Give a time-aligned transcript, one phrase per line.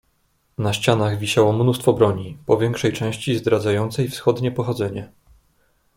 [0.57, 5.11] "Na ścianach wisiało mnóstwo broni, po większej części zdradzającej wschodnie pochodzenie."